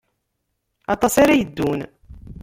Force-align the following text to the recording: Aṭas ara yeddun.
Aṭas 0.93 1.15
ara 1.23 1.39
yeddun. 1.39 1.79